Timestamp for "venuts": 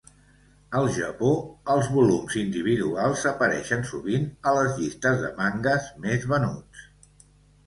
6.35-6.83